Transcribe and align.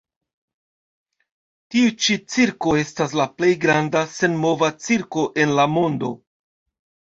Tiu 1.75 1.91
ĉi 2.05 2.15
cirko 2.37 2.73
estas 2.85 3.15
la 3.21 3.29
plej 3.37 3.51
granda 3.67 4.03
senmova 4.15 4.73
cirko 4.89 5.29
en 5.45 5.57
la 5.63 5.71
mondo. 5.79 6.15